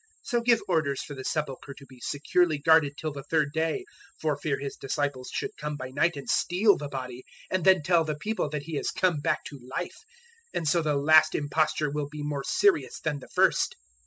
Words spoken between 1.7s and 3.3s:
to be securely guarded till the